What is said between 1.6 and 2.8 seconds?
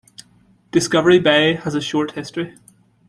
a short history.